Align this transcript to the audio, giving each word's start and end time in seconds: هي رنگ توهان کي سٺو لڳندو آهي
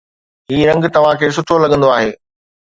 هي 0.53 0.61
رنگ 0.69 0.83
توهان 0.95 1.19
کي 1.21 1.29
سٺو 1.37 1.61
لڳندو 1.65 1.93
آهي 1.97 2.11